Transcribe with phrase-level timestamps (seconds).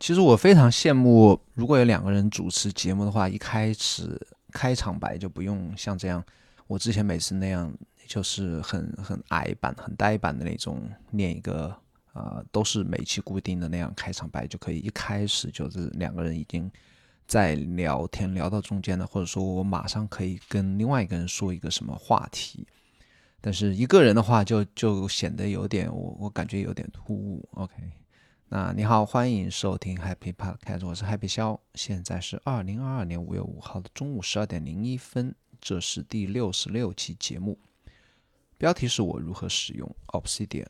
[0.00, 4.18] 其实我非常羡慕，如果有两个人主持节目的话，一开始
[4.50, 6.24] 开场白就不用像这样，
[6.66, 7.70] 我之前每次那样，
[8.06, 11.76] 就是很很矮板、很呆板的那种，念一个
[12.14, 16.68] 呃，都是每期固定的那样开场白就可以，一开始就是两个人已经
[17.26, 22.66] 在聊天，聊到中间了，或者说我马上可以跟另外一个人说一个什么话题，
[23.38, 27.46] 但是一个人的话就就显得有点，我我感觉有点突兀。
[27.52, 27.74] OK。
[28.52, 37.56] 那你好，欢迎收听 Happy Podcast，我是 Happy 肖，现在是二零二二年五月五号的中午十二点零一分，这是第六十六期节目，
[38.58, 40.66] 标题是我如何使用 Obsidian。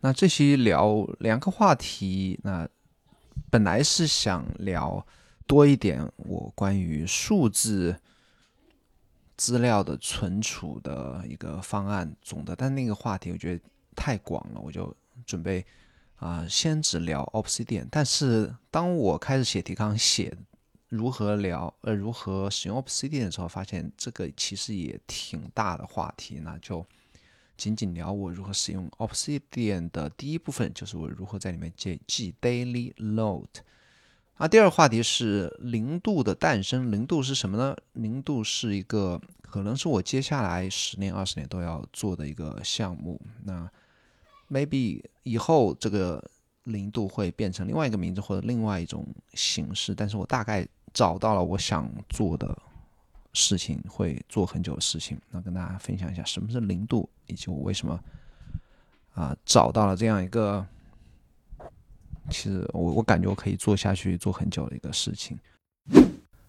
[0.00, 2.68] 那这期聊两个话题，那
[3.48, 5.06] 本来是想聊
[5.46, 7.96] 多一点我关于数字
[9.36, 13.64] 资料的存储的一个方案总的，但那个话题我觉得
[13.94, 14.92] 太广了，我就
[15.24, 15.64] 准备。
[16.18, 20.36] 啊，先只聊 Obsidian，但是当我开始写提纲，写
[20.88, 26.84] 如何聊呃如何使用 Obsidian 的时候，发现这个其实也挺大的话题，那就
[27.56, 33.46] 仅仅聊我如何使用 Obsidian 的第一部分，就是我如何在里面记记 daily load。
[34.34, 37.76] 啊，第二个话题是零度的诞生，零度是什么呢？
[37.92, 43.20] 零度是一个可能是我接下来十年、二十年都要做的一个项目。
[43.44, 43.70] 那
[44.50, 46.22] maybe 以后这个
[46.64, 52.56] 零度会变成另外一个名字或者另外一种形式，但是我大概找到了我想做的
[53.32, 58.00] 事情，会做很久的事情，那跟大家分享一下什么是零度，以及我为什么
[59.14, 60.66] 啊找到了这样一个，
[62.30, 65.38] 其实我我感觉我可以做下去做很久的一个事情。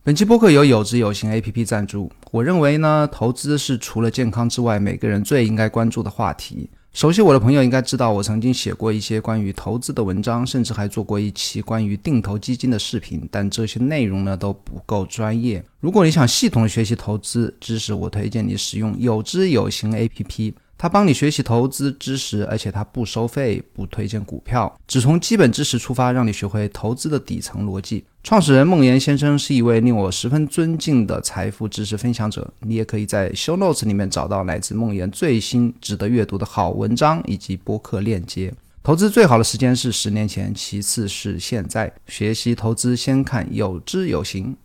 [0.02, 2.12] 本期播客由有知有行 A P P 赞助。
[2.32, 6.70] 我认为呢，投资是除了健康之外，每个人最应该关注的话题。
[6.92, 13.22] 熟悉我的朋友应该知道，我曾经写过一些关于投资的文章，甚至还做过一期关于定投基金的视频。
[13.32, 15.64] 但这些内容呢都不够专业。
[15.80, 20.54] 如果你想系统学习投资知识，我推荐你使用有知有行 APP。
[20.82, 28.06] 它帮你学习投资知识，而且它不收费，不推荐股票，只从基本知识出发，让你学会投资的底层逻辑。
[28.22, 32.54] 创始人孟岩先生是一位令我十分尊敬的财富知识分享者。
[32.60, 38.54] 你也可以在 Show Notes 里面找到来自孟岩最新值得阅读的好文章以及播客链接。
[38.84, 41.92] 投资最好的时间是十年前，其次是现在。
[42.08, 44.56] 学习投资先看有知有行。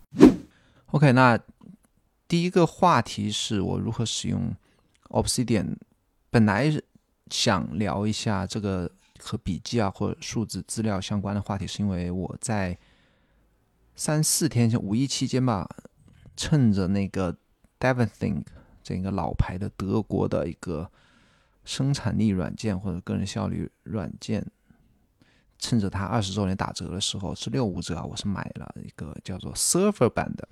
[0.87, 1.39] OK，那
[2.27, 4.53] 第一个话题是我如何使用
[5.09, 5.75] Obsidian。
[6.29, 6.71] 本来
[7.31, 12.77] 想聊一下这个和笔记啊或者数字资料相关的话题，是因为我在
[13.95, 15.67] 三四天前五一期间吧，
[16.35, 17.35] 趁着那个
[17.79, 18.43] DevonThink
[18.83, 20.91] 这个老牌的德国的一个
[21.63, 24.45] 生产力软件或者个人效率软件，
[25.57, 30.47] 趁着它二十周年打折的时候是六五折，我是买了一个叫做 Server 版的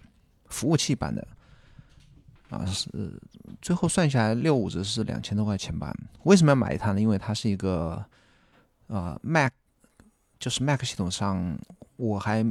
[0.45, 1.27] 服务器版的。
[2.49, 3.19] 啊，是
[3.61, 5.91] 最后算下来六五折是两千多块钱吧？
[6.23, 7.01] 为什么要买它呢？
[7.01, 8.05] 因为它是一个
[8.87, 9.51] 呃 Mac，
[10.39, 11.57] 就是 Mac 系统上
[11.95, 12.45] 我还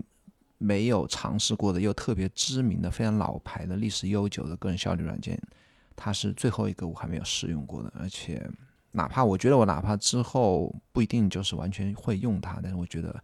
[0.62, 5.40] 没有尝试过的，又特别知名的、非常老牌的、历史悠久的个人效率软件。
[5.96, 8.48] 它是最后一个我还没有试用过的，而且
[8.92, 13.22] 哪怕我觉得我哪怕之后不一定就是完全会用它，但是我觉得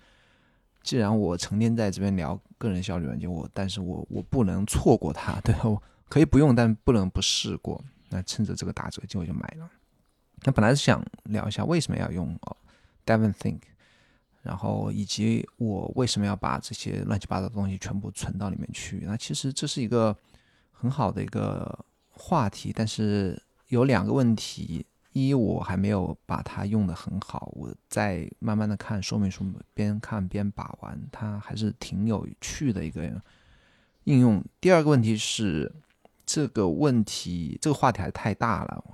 [0.82, 5.62] 既然我成天在这边聊个人效率软件，我但是我我不能错过它，对吧？
[6.08, 7.82] 可以不用，但不能不试过。
[8.10, 9.70] 那趁着这个打折机会就买了。
[10.44, 12.56] 那本来是想聊一下为什么要用哦
[13.04, 13.60] Devon Think，
[14.42, 19.02] 然后以及我为什么要把这些乱七八糟的东西全部存到里面去。
[19.06, 20.16] 那其实这是一个
[20.72, 29.44] 很好的一个话题，但是有两个问题：一，我还没有把它用的很好，我在慢慢的看说明书，
[29.74, 33.04] 边看边把玩，它还是挺有趣的一个
[34.04, 34.44] 应用。
[34.60, 35.72] 第二个问题是。
[36.30, 38.84] 这个问题，这个话题还太大了，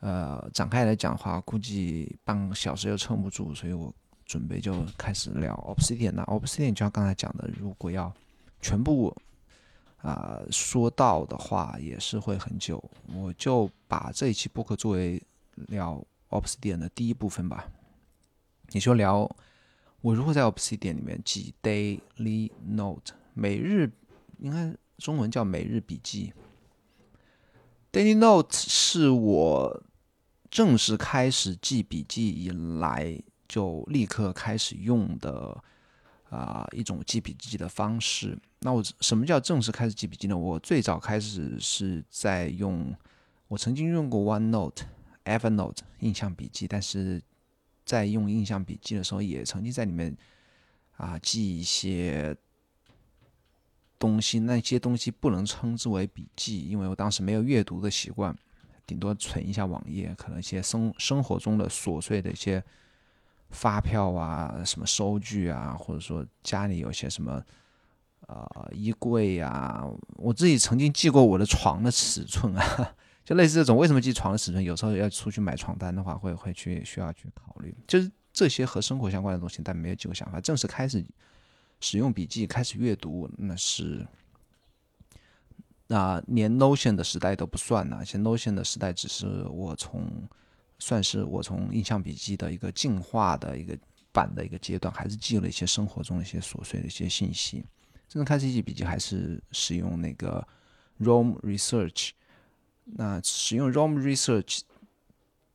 [0.00, 3.94] 呃，展开来讲的话，估计半个小时又撑不住，所以我
[4.32, 6.12] 准备就开始聊 Obsidian。
[6.12, 8.10] 那 Obsidian 就像刚才讲的，如果要
[8.62, 9.14] 全部
[9.98, 12.82] 啊说到的话，也是会很久。
[13.14, 15.22] 我就把这一期播客作为
[15.54, 17.68] 聊 Obsidian 的第一部分吧。
[18.70, 19.30] 你说聊
[20.00, 23.92] 我如何在 Obsidian 里面记 daily note，每日
[24.38, 26.32] 应该中文叫每日笔记。
[27.92, 29.82] Daily Note 是我
[30.50, 33.22] 正式开始记笔记以来
[33.52, 35.62] 就立刻开始用的
[36.30, 38.38] 啊一种记笔记的方式。
[38.60, 40.34] 那我什么叫正式开始记笔记呢？
[40.34, 42.96] 我最早开始是在用，
[43.48, 44.84] 我曾经用过 OneNote、
[45.26, 47.20] Evernote 印象笔记，但是
[47.84, 50.16] 在用印象笔记的时候，也曾经在里面
[50.96, 52.34] 啊记一些
[53.98, 58.34] 东西，那些东西不能称之为笔记，因为我当时没有阅读的习惯，
[58.86, 62.64] 顶多存一下网页，可能一些生生活中的琐碎的一些
[63.52, 67.40] 发票啊、什么收据啊，或者说家里有些什么。
[68.28, 69.84] 呃，衣柜呀，
[70.16, 72.94] 我自己曾经记过我的床的尺寸啊，
[73.24, 73.76] 就类似这种。
[73.76, 74.62] 为什么记床的尺寸？
[74.62, 80.40] 有时候要出去买床单的话，会会去需要去考虑，就是这些和生活相关的东西，但没有几个想法。
[80.40, 81.04] 正式开始
[81.80, 84.06] 使用笔记，开始阅读，那是
[85.88, 88.02] 那连 Notion 的时代都不算呢。
[88.04, 90.08] 其实 Notion 的时代只是我从
[90.84, 93.78] 算是我从印象笔记的一个进化的一个
[94.10, 97.64] 版的一个阶段，还是记录了一些生活中一些琐碎的一些信息。
[98.08, 100.44] 真正开始记笔记还是使用那个
[100.98, 102.10] Roam Research。
[102.84, 104.62] 那使用 Roam Research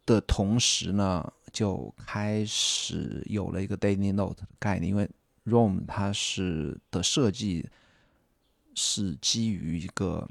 [0.05, 4.89] 的同时呢，就开始有了一个 Daily Note 的概念。
[4.89, 5.09] 因为
[5.45, 7.69] Roam 它是的设计
[8.75, 10.25] 是基于一个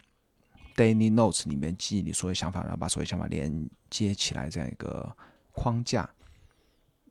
[0.76, 5.10] Daily Notes 里面记你所有想法，然后把所有想法连接起来这样一个
[5.52, 6.08] 框架。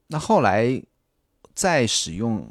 [0.08, 0.82] 那后来
[1.54, 2.48] 在使用。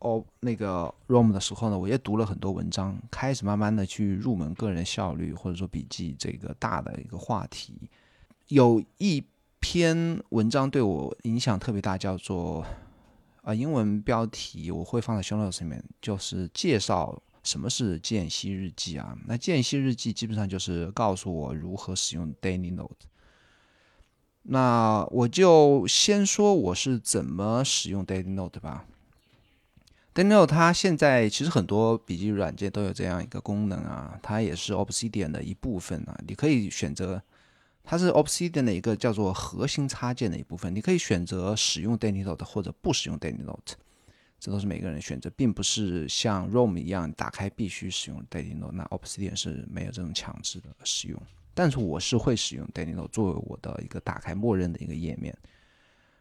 [0.00, 7.90] 哦，那个 ROM 的时候呢，我也读了很多文章，开始慢慢的去入门个人效率或者说笔记这个大的一个话题。
[8.46, 9.24] 有一
[9.58, 12.64] 篇文章对我影响特别大，叫做
[13.42, 19.16] 啊英文标题我会放在 show notes 里面，就是介绍什么是间隙日记啊。
[19.26, 23.06] 那间隙日记基本上就是告诉我如何使用 Daily Note。
[24.42, 28.84] 那我就先说我是怎么使用 Daily Note 吧。
[30.14, 36.18] Daniel，它现在其实很多笔记软件都有这样一个功能啊，它也是 Obsidian 的一部分啊。
[36.26, 37.22] 你可以选择，
[37.84, 43.74] 它是 Obsidian 的一个叫做核心插件的一部分，你可以选择使用 Daily Note 或者不使用 Daily Note，
[44.40, 48.72] 这都是每个人选择，并不是像 ROM 一样打开必须使用 Daily Note。
[48.72, 51.20] 那 Obsidian 是没有这种强制的使用，
[51.54, 55.36] 但是我是会使用 Daily Note 作为我的一个打开默认的一个页面。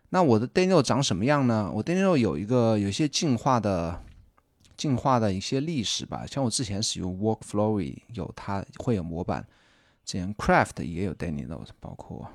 [0.10, 1.72] 那我的 Daily Note 长什么样呢？
[1.72, 4.04] 我 Daily Note 有一个有些进化的
[4.76, 9.46] 进化的一些历史吧，像我之前使用 Workflowy 有它会有模板，
[10.06, 12.28] 之前 Craft 也有 Daily Note，包括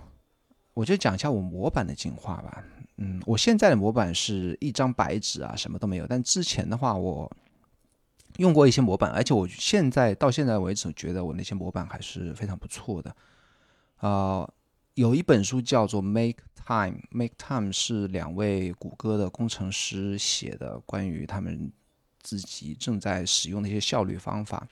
[0.75, 2.64] 我就讲一下我模板的进化吧。
[3.02, 6.06] 嗯，我现在的模板是一张白纸啊，什么都没有。
[6.06, 7.31] 但之前的话，我
[8.37, 13.14] 用过一些模板，而且我现在到现在为止觉得我那些模板还是非常不错的。
[13.96, 14.49] 啊，
[14.94, 21.72] 有一本书叫做 Make Time，Make Time 是两位谷歌的工程师写的，关于他们
[22.20, 24.66] 自己正在使用的一些效率方法。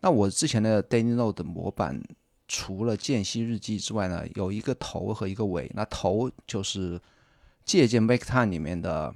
[0.00, 2.02] 那我之前的 Daily Note 的模板，
[2.46, 5.70] 除了间隙日记之外呢，有一个头和一个尾。
[5.74, 7.00] 那头就是
[7.64, 9.14] 借鉴 Make Time 里面的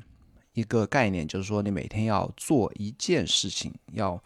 [0.53, 4.23] 一个概念，就是说你每天要做一件事情，要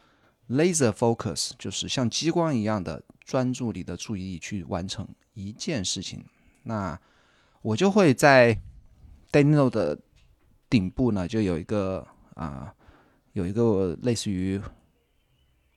[0.49, 6.25] Laser Focus，就是像激光一样的专注你的注意力去完成一件事情。
[6.63, 6.99] 那
[7.63, 8.57] 我就会在
[9.31, 10.01] Daily Note 的
[10.71, 12.75] 顶部呢，就有一个啊，
[13.33, 14.61] 有一个类似于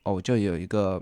[0.03, 1.01] 哦，就有一个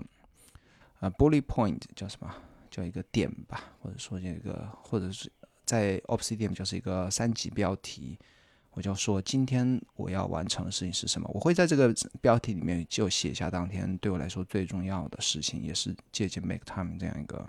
[1.00, 2.34] 啊，bullet point 叫什么？
[2.70, 5.30] 叫一个点吧，或者说这个，或者是
[5.64, 8.18] 在 Obsidian 就是一个三级标题，
[8.72, 11.30] 我就说今天我要完成的事情是什么？
[11.32, 17.48] 我会在这个标题里面就写下当天对我来说最重要的事情，也是借鉴 Make Time 这样一个。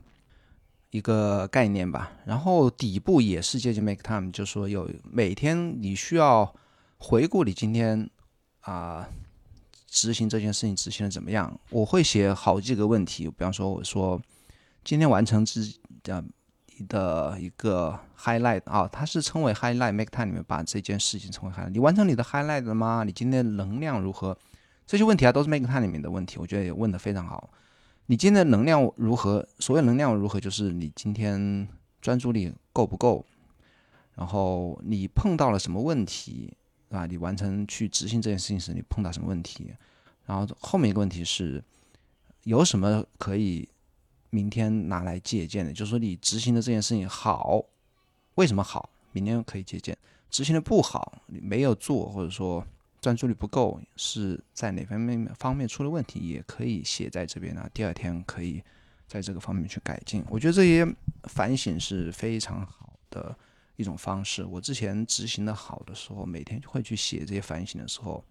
[0.92, 6.56] 一个概念吧，然后底部也是接近 make time，就说有每天你需要
[6.98, 8.10] 回顾你今天
[8.62, 9.06] 啊
[9.88, 11.60] 执行这件事情执行的怎么样。
[11.70, 14.22] 我会写好几个问题，比方说我说
[14.86, 15.70] 今天完成之
[16.02, 16.24] 的
[16.84, 21.70] 的一个 highlight 啊，它是称为 highlight make time 里面把这件事情称为 highlight。
[21.70, 23.04] 你完成你的 highlight 了吗？
[23.06, 24.38] 你今天能量如何？
[24.88, 27.50] 这些问题啊都是 make time 里面的问题，我觉得也问的非常好。
[28.06, 29.48] 你今天的能量如何？
[29.58, 31.68] 所谓能量如何，就是你今天
[32.02, 33.26] 专注力够不够，
[34.14, 36.56] 然后你碰到了什么问题，
[36.90, 37.08] 啊？
[37.08, 39.74] 你完成去执行这件事情时，你碰到什么问题？
[40.28, 41.64] 然后后面一个问题是，
[42.44, 43.68] 有什么可以
[44.36, 45.72] 明天拿来借鉴的？
[45.72, 47.64] 就是说你执行的这件事情好，
[48.36, 48.90] 为什么好？
[49.14, 49.98] 明天可以借鉴。
[50.30, 52.66] 执行的不好，你没有做，或者说。
[53.02, 57.70] 专注力不够是在哪方面方面出了问题，也可以写在这边呢。
[57.72, 58.64] 第二天可以
[59.08, 60.24] 在这个方面去改进。
[60.28, 60.84] 我觉得这些
[61.26, 63.38] 反省是非常好的
[63.76, 64.44] 一种方式。
[64.44, 68.26] 我之前执行的好的时候，每天会去写这些反省的时候，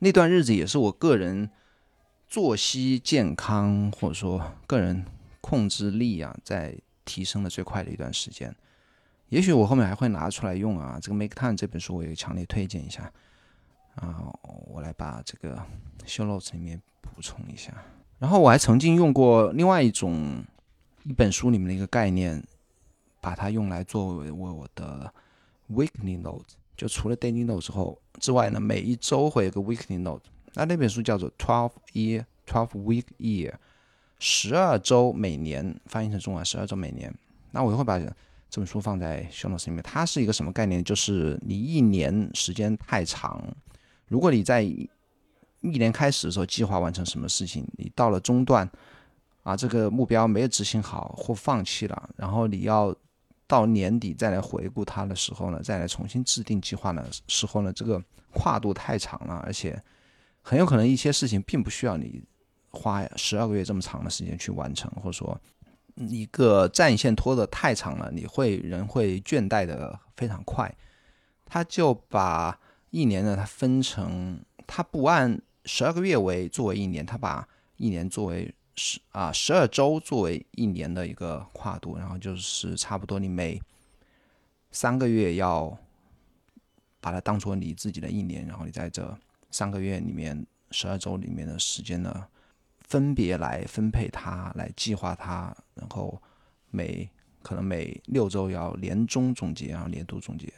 [0.00, 1.48] 那段日子也是我个人
[2.28, 5.04] 作息健康或者说个人
[5.40, 8.54] 控制力啊，在提升的最快的一段时间。
[9.28, 10.98] 也许我后面还会拿出来用啊。
[11.00, 13.12] 这个《Make Time》这本书，我也强烈推荐一下。
[13.96, 14.32] 啊，
[14.66, 15.56] 我来把这个
[16.04, 17.72] show notes 里面补充一下。
[18.18, 20.44] 然后我还曾经用过另外一种
[21.04, 22.42] 一本书里面的一个概念，
[23.20, 25.12] 把它用来作为我的
[25.70, 26.54] weekly note。
[26.76, 30.24] 就除了 daily note 之后之外呢，每一周会有个 weekly note。
[30.56, 33.52] 那那本书叫做 Twelve Year Twelve Week Year，
[34.18, 37.14] 十二周每年，翻译成中文十二周每年。
[37.50, 38.06] 那我就会把这
[38.56, 39.82] 本书放在 show notes 里面。
[39.82, 40.82] 它是一个什么概念？
[40.82, 43.40] 就是你一年时间太长，
[44.08, 44.88] 如果你在一
[45.60, 48.66] 年开始的时候计划完成什么事情，你到了中段
[49.42, 52.94] 啊，这个目标没有执行好或放弃了，然后你要。
[53.48, 59.80] 到年底再来回顾它的时候呢，再来重新制定计划的时候呢，这个跨度太长了，而且
[60.48, 62.22] 很有可能一些事情并不需要你
[62.70, 65.36] 花十二个月这么长的时间去完成，或者说
[65.96, 70.72] 一个战线拖得太长了，你会人会倦怠的非常快。
[71.44, 72.56] 他就把
[72.90, 78.54] 一年呢，他分成，他不按十二个月为作为一年，他把一年作为。
[78.78, 83.58] 十啊，十二周作为一年的一个跨度，然后就是差不多你每
[84.70, 85.74] 三个月要
[87.00, 89.16] 把它当做你自己的一年，然后你在这
[89.50, 92.26] 三个月里面，十二周里面的时间呢，
[92.80, 96.20] 分别来分配它，来计划它，然后
[96.70, 97.08] 每
[97.42, 100.52] 可能每六周要年终总结，然后年度总结，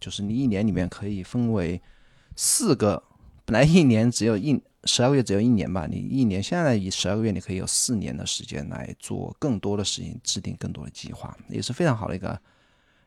[0.00, 1.80] 就是你一年里面可以分为
[2.36, 3.02] 四个，
[3.44, 4.62] 本来一年只有一。
[4.84, 12.40] 十二个月只有一年吧，你一年现在以十二个月，你可以有四年的时间来做更多的事情，制定更多的计划，也是非常好的一个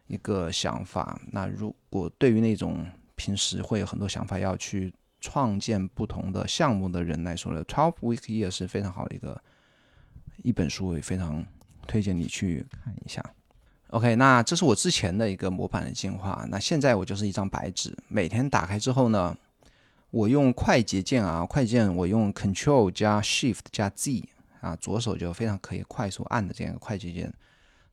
[0.07, 1.19] 一个想法。
[1.33, 2.85] 那如果对于那种
[3.17, 4.93] 平时会有很多想法要去
[5.25, 9.41] 创建不同的项目的人来说呢，Twelve Week Year 是非常好的一个
[10.43, 11.43] 一本书，也非常
[11.87, 13.23] 推荐你去看一下。
[13.87, 19.35] OK，那这是我之前的一个模板的进化，那现在我就是一张白纸，每天打开之后呢。
[20.11, 24.23] 我用快捷键啊，快捷键我用 Control 加 Shift 加 Z
[24.61, 27.33] 啊，左手就非常可以快速按的这样一个快捷键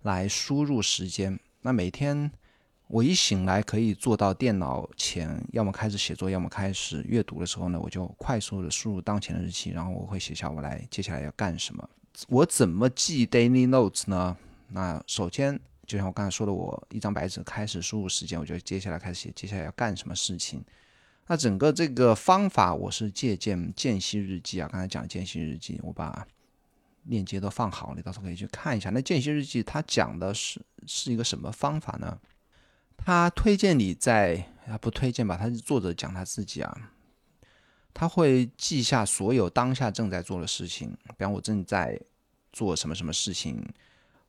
[0.02, 1.36] 来输入时间。
[1.62, 2.30] 那每天
[2.92, 11.88] 我一醒来可以坐到电脑前，要么开始写作，要么开始阅读的时候呢，我就快速的输入当前的日期，然后我会写下我来接下来要干什么。
[12.28, 14.36] 我怎么记 Daily Notes 呢？
[14.68, 20.62] 那首先就像我刚才说的，我一张白纸开始输入时间，我就接下来开始写接下来要干什么事情。
[21.28, 24.68] 那整个这个方法，我是借鉴间隙日记啊。
[24.70, 26.26] 刚才讲间隙日记，我把
[27.04, 28.90] 链接都放好，你到时候可以去看一下。
[28.90, 32.20] 那间隙日记它讲的是是一个什么方法呢？
[32.96, 35.36] 他推荐你在啊不推荐吧？
[35.36, 36.92] 他是作者讲他自己啊，
[37.92, 42.00] 他会记下所有当下正在做的事情，比方我正在
[42.52, 43.64] 做什么什么事情，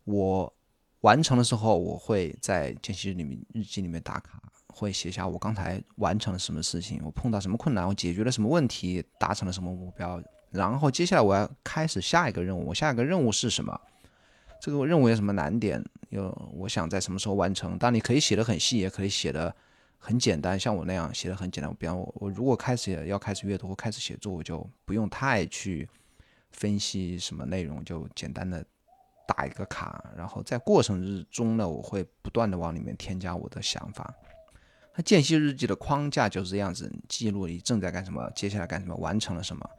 [0.05, 0.53] 我
[1.01, 4.41] 完成的时候，我会在间隙日里面日记里面打卡。
[4.75, 12.65] 会写下我刚才完成了什么事情，我碰到什么困难，我解决了什么问题，达成了什么目标，然后接下来我要开始下一个任务。
[12.65, 13.79] 我下一个任务是什么？
[14.59, 15.85] 这个任务有什么难点？
[16.13, 17.77] 有我想在什么时候完成？
[17.77, 19.53] 当你可以写的很细，也可以写的
[19.97, 21.75] 很简单，像我那样写的很简单。
[21.75, 25.89] 比方我我如果开始要开始阅读或开始写作，我就不用太去
[26.51, 28.63] 分析什么内容，就简单的
[29.27, 34.13] 打一个卡，然后在过程之中呢，我会不断的往里面添加我的想法。
[34.93, 39.69] 它间隙日记的框架就是这样子，记录你正在干什么，接下来干什么，完成了什么。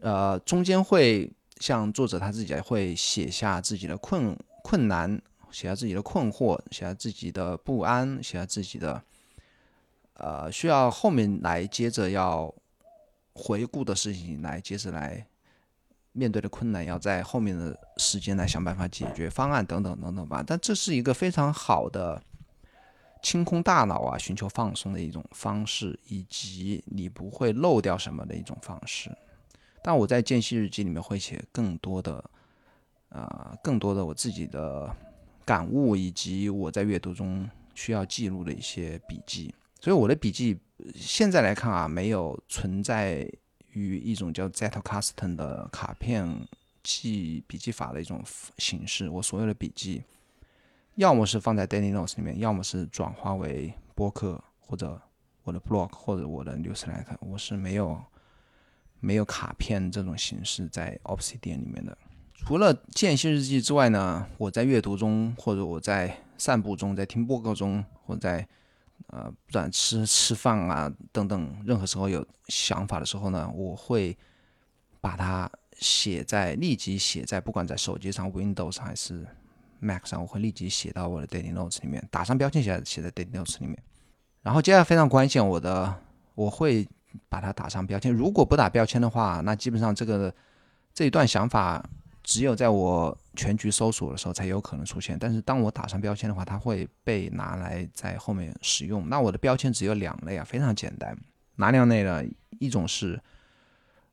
[0.00, 4.34] 呃，中间会像作者他自己会写下自己的困
[4.66, 9.00] 困难，写下自己的困惑，写下自己的不安，写下自己的
[10.14, 12.52] 呃需要后面来接着要
[13.32, 15.24] 回顾的事情，来接着来
[16.10, 20.42] 面对的困难，要在后面的时间来想办法解决方案等等等等吧。
[20.44, 22.20] 但这是一个非常好的。
[23.22, 29.10] 清空大脑啊，寻求放松的一种方式，以及你不会漏掉什么的一种方式。
[29.82, 32.22] 但我在间隙日记里面会写更多的，
[33.16, 34.94] 呃，更多的我自己的
[35.42, 39.54] 感悟，以及我在阅读中需要记录的一些笔记。
[39.80, 40.58] 所以我的笔记
[40.94, 43.26] 现在来看啊，没有存在
[43.72, 46.46] 于一种叫 Zettelkasten 的卡片
[46.82, 48.22] 记笔记法的一种
[48.58, 49.08] 形式。
[49.08, 50.02] 我所有的笔记。
[50.96, 55.00] 要么是放在 Daily Notes 里面，要么是转化为播客或者
[55.42, 57.16] 我的 blog 或者我的 newsletter。
[57.20, 58.02] 我是没有
[59.00, 61.96] 没有卡片这种形式在 Obsidian 里面的。
[62.44, 68.46] 除了间歇日记之外呢，我在阅读中或者我在散步中，在听播客中，或在
[69.08, 74.16] 呃不管吃吃饭啊等等，任何时候有想法的时候呢，我会
[75.00, 79.26] 把它写在立即写在不管在手机上 Windows 还是。
[79.78, 83.78] Mac 上我会立即写到我的 Daily Notes 里面，打上标签写写在 Daily Notes 里面。
[84.42, 85.94] 然后接下来非常关键，我的
[86.34, 86.88] 我会
[87.28, 88.10] 把它打上标签。
[88.10, 90.34] 如果不打标签的话，那基本上这个
[90.94, 91.86] 这一段想法
[92.26, 95.16] 只有在我全局搜索的时候才有可能出现。
[95.16, 99.08] 但是当我打上标签的话，它会被拿来在后面使用。
[99.08, 101.16] 那我的标签只有两类啊，非常简单。
[101.54, 102.24] 哪两类呢？
[102.58, 103.22] 一种是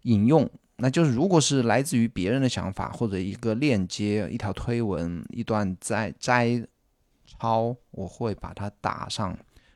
[0.03, 6.63] 引用，那就是如果是来自于别人的想法或者一个链接、一条推文、一段摘摘
[7.25, 9.35] 抄，我会把它打上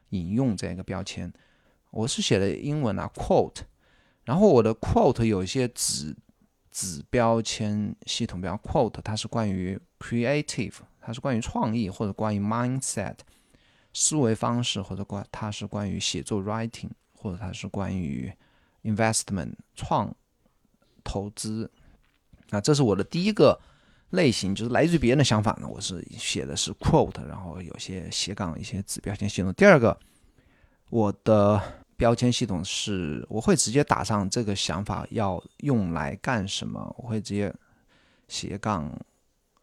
[0.09, 1.33] 引用这样一个标签。
[1.89, 3.61] 我是写的英文啊，quote。
[4.25, 6.15] 然后我的 quote 有一些指
[6.77, 13.15] 子标签系统，比方 quote 它是关于 creative，它是关于创意或者关于 mindset
[13.93, 16.91] 思维方式，或者关它是关于写作 writing。
[17.19, 18.31] 或者它是关于
[18.83, 20.15] investment 创
[21.03, 21.69] 投资，
[22.51, 23.59] 那这是我的第一个
[24.11, 25.67] 类型，就是来自于别人的想法呢。
[25.67, 29.51] 我是写的是 quote，然后有些斜杠一些子标签系统。
[29.55, 29.99] 第二个，
[30.91, 31.59] 我的
[31.97, 37.53] 标签系统是我会直接打上这个想法要用来干什么，我会直接
[38.29, 38.89] 斜杠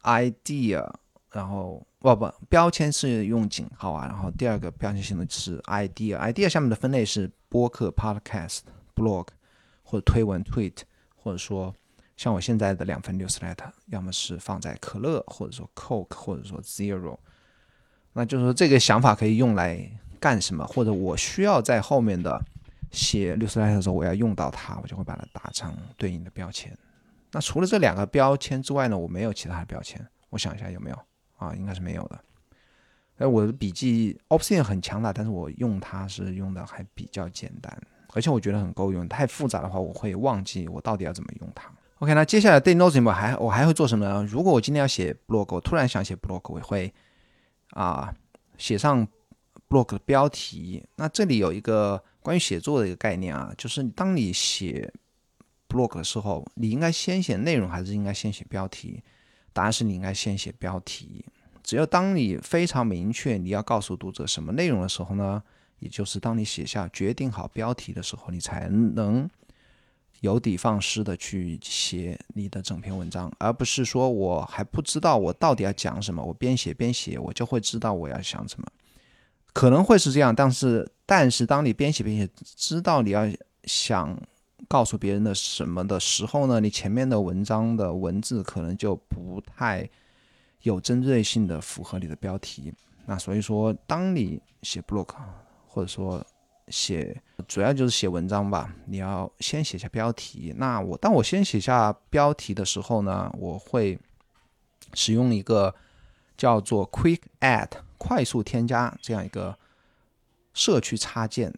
[0.02, 0.86] idea，
[1.30, 1.86] 然后。
[2.04, 4.06] 不不，标签是用井号啊。
[4.06, 8.58] 然后第二个标签系统是 idea，idea 下面的分类是播客 podcast、
[8.94, 9.28] blog
[9.82, 10.82] 或者推文 tweet，
[11.16, 11.74] 或者说
[12.14, 17.16] 像我现在的两份 newsletter，要么是放在可乐，或者说 coke，或者说 zero。
[18.12, 19.90] 那就是说这个想法可以用来
[20.24, 22.42] 干什么，或者我需要在后面的
[22.90, 26.74] 写 newsletter 的时候我要用到它，我就会把它打成对应的标签。
[27.30, 30.00] 那除了这两个标签之外呢，我没有其他的标签。
[30.30, 30.98] 我想一下有没有。
[31.36, 32.18] 啊，应该是没有的。
[33.18, 37.76] 哎，我的笔记 Option 很强大，但是我用它是用的还比较简单，
[38.14, 39.06] 而且我觉得很够用。
[39.08, 41.70] 太复杂的话，我会忘记我到底要怎么用它。
[41.98, 44.24] OK，那接下来对 note，我还我还会做什么呢？
[44.24, 46.92] 如果我今天要写 blog，我突然想写 blog，我会
[47.70, 48.14] 啊
[48.56, 49.06] 写上
[49.74, 50.84] blog 的标题。
[50.94, 54.92] 那这里有一个关于写作的一个概念啊，就是当你写
[55.68, 59.02] blog 的时候，你应该先写内容还是应该先写标题？
[59.52, 61.24] 答案是你应该先写标题。
[61.62, 65.42] 只有当你非常明确你要告诉读者什么内容的时候呢，
[65.78, 69.28] 也就是当你写下决定好标题的时候，你才能
[70.20, 78.66] 有的放矢的去写你的整篇文章，而不是说我还不知道我到底要讲什么，我边写边写，我就会知道我要想什么。
[79.54, 83.22] 可能会是这样，但是但是当你边写边写，知道你要
[83.64, 84.14] 想。
[84.66, 86.58] 告诉别人的什么的时候呢？
[86.58, 89.88] 你前面的文章的文字可能就不太
[90.62, 92.72] 有针对性的符合你的标题。
[93.04, 95.06] 那所以说，当你写 blog
[95.68, 96.24] 或者说
[96.68, 97.14] 写，
[97.46, 100.54] 主要就是写文章吧，你要先写下标题。
[100.56, 103.98] 那我当我先写下标题的时候呢，我会
[104.94, 105.72] 使用一个
[106.38, 109.58] 叫做 Quick a d 快速添加这样一个
[110.52, 111.52] 社区插件。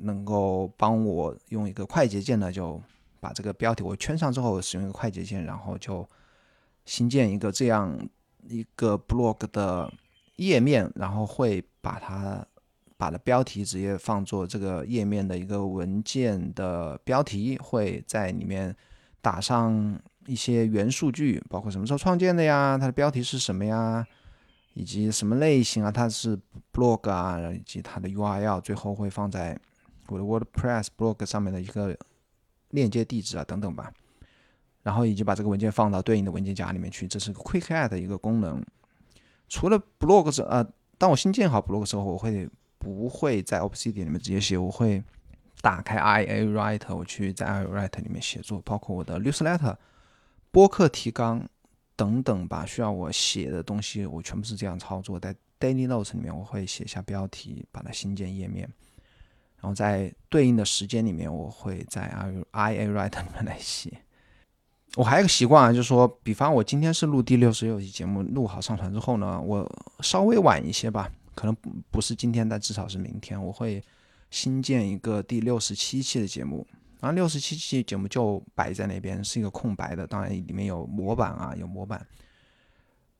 [0.00, 2.80] 能够帮我用一个快捷键呢，就
[3.18, 6.08] 把这个标题我圈上之后，使用一个快捷键，然后就
[6.84, 7.98] 新建一个这样
[8.48, 9.92] 一个 blog 的
[10.36, 12.46] 页面，然后会把它
[12.96, 18.72] 把的标题直接放作这个页面的一个文件的标题，会在里面
[19.20, 24.06] 打上一些元数据，包括什么时候创建的呀，它的标题是什么呀，
[24.78, 26.38] 以及什么类型啊，它是
[26.72, 29.58] blog 啊，以及它的 URL，最后会放在。
[30.10, 31.94] 我的 WordPress blog 上面的一个
[32.70, 33.92] 链接地址啊等等吧，
[34.82, 38.64] 然后以及把这个文件放到对应的文件夹里面去，这是个 Quick Add 的一个功能。
[39.50, 44.56] 除了 blog 之呃，当我新建好 blog 之后，我会不会在 Obsidian 里面直接写？
[44.56, 45.04] 我会
[45.60, 49.76] 打开 IA Writer，我去在 IA Writer 里面写作，包括我的 Newsletter、
[50.50, 51.46] 播客提纲
[51.98, 55.18] 等等吧，需要我写的东西，我全部是这样操作。
[55.18, 58.70] 在 Daily Notes 里面，我会写下标题，把它新建页面。
[59.60, 63.92] 然后在对应的时间里面，我会在 I I A Write 里面来写。
[64.94, 71.56] 我还有个习惯啊，就是说，比方我今天是录第六十六期节目，录好上传之后呢，我稍微晚一些吧，可能
[71.90, 73.82] 不是今天，但至少是明天，我会
[74.30, 76.64] 新建一个第六十七期的节目。
[77.00, 82.06] 然后六十七期节目就摆在那边，是一个空白的，当然里面有模板啊，有模板。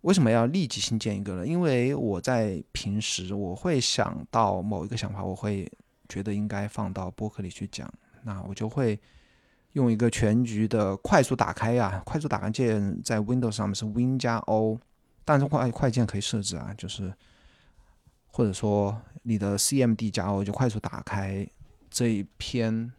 [0.03, 1.47] 为什么要立即新建一个呢？
[1.47, 5.71] 因为我在平时我会想到某一个想法，我会。
[6.11, 7.87] 觉得应该放到播客里去讲，
[8.23, 8.99] 那我就会
[9.73, 14.81] 用一个全局的快速打开呀，快速打开键在 Windows 上面是 Win 加 O，
[15.23, 17.13] 但是快快键可以设置啊，就是
[18.29, 21.47] 或者说你的 CMD 加 O 就快速打开
[21.91, 22.91] 这一篇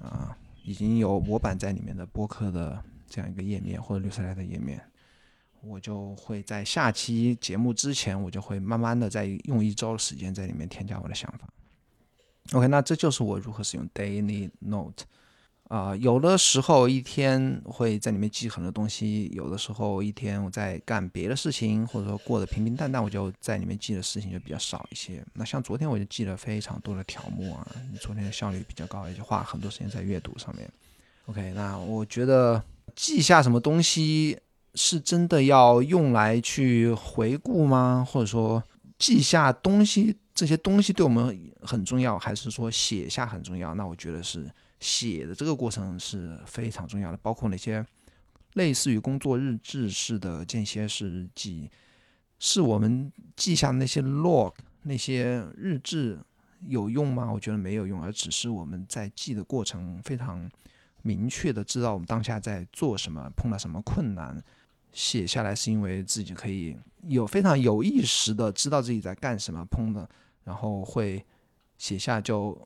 [0.00, 4.80] 啊已经有模板在里面的播客的这样一个页面或者留下来的页面，
[5.62, 11.48] 我就会在下期节目之前，我就会慢慢的在用一周的时间在里面添加我的想法。
[12.52, 15.04] OK，那这就是我如何使用 Daily Note。
[15.68, 25.22] 啊，有的时候一天会在里面记很多东西，有的时候一天我在干别的事情，或者说过得平平淡淡，我就在里面记的事情就比较少一些。
[25.34, 27.66] 那像昨天我就记了非常多的条目啊，
[28.00, 30.66] 昨天的效率比较高，也就花很多时间在阅读上面。
[31.26, 32.62] OK，那我觉得
[32.96, 34.38] 记下什么东西
[34.74, 38.08] 是真的要用来去回顾吗？
[38.10, 38.62] 或者说
[38.98, 43.74] 记下东西这些东西对我们很重要，还是说写下很重要？
[43.74, 44.50] 那我觉得是。
[44.80, 47.84] 写的这个过程是非常重要的，包括那些
[48.54, 51.70] 类似于工作日志式的间歇式日记，
[52.38, 56.18] 是我们记下那些 log 那些日志
[56.66, 57.32] 有用吗？
[57.32, 60.48] 我觉得没有用，而只是我们在记的过程非常
[61.02, 64.40] 明确的知道我们当下在做什么，碰到什么困难，
[64.92, 66.76] 写下来是因为自己可以
[67.08, 70.08] 有非常有意识的知道自己在干什么，碰的，
[70.44, 71.24] 然后会
[71.76, 72.56] 写下就。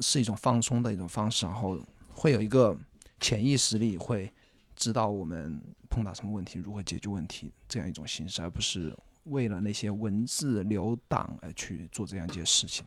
[0.00, 1.78] 是一种放松的一种方式，然后
[2.12, 2.76] 会有一个
[3.20, 4.32] 潜意识里会
[4.76, 5.60] 知道我们
[5.90, 12.84] 碰到什么问题，如何解决问题这样一种形式，而不是为了那些文字留档而去做这样一件事情。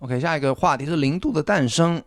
[0.00, 2.02] OK，下一个话题是零度的诞生。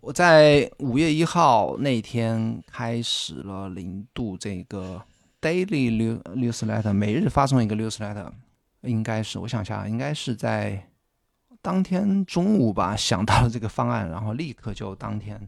[0.00, 5.00] 我在五月一号那天开始了零度这个
[5.40, 8.30] daily newsletter，每日发送一个 newsletter，
[8.80, 10.88] 应该是我想下，应该是在。
[11.62, 15.40] 当天中午吧，想到了这个方案，然后立刻就当天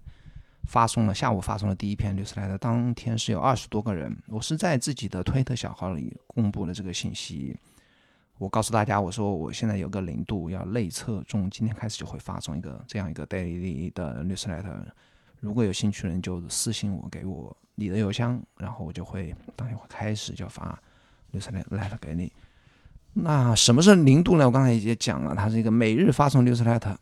[0.68, 1.12] 发送了。
[1.12, 4.16] 下午发送了第一篇 newsletter，当天是有二十多个人。
[4.28, 7.58] 我是在自己的推特小号里公布了这个信息。
[8.38, 14.84] 我告诉大家，我说我现在有个零度要内测，从今天开始就会发送一个这样一个 daily 的 newsletter。
[15.40, 20.80] 如果有兴趣的人就私信我，给我你的邮箱，然后我就会当天会开始就发
[21.32, 22.32] newsletter 给你。
[23.16, 24.44] 那什么是零度呢？
[24.44, 26.96] 我刚才也讲了，它是一个每日发送 newsletter，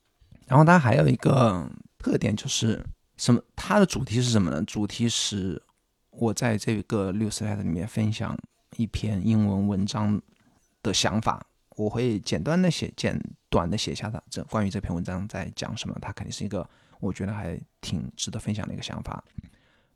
[0.47, 1.67] 然后它还有一个
[1.99, 2.85] 特点就是
[3.17, 3.41] 什么？
[3.57, 4.63] 它的主题是什么呢？
[4.65, 5.61] 主题是
[6.11, 8.37] 我在这个 newsletter 里面分享
[8.77, 10.21] 一篇英文文章
[10.83, 11.43] 的想法，
[11.77, 15.97] 我会简单的写、简短的写下它这关于这篇文章在讲什么。
[15.99, 16.69] 它肯定是一个
[17.01, 19.25] 我觉得还挺值得分享的一个想法，